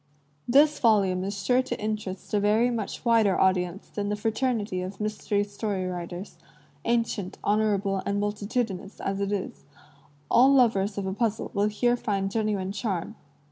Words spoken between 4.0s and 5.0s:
the fraternity of